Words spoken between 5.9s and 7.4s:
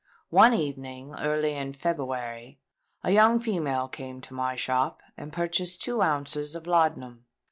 ounces of laudanum.